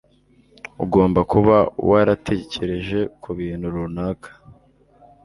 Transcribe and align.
Ugomba 0.83 1.19
kuba 1.31 1.57
waratekereje 1.89 2.99
kubintu 3.21 3.65
runaka. 3.75 4.29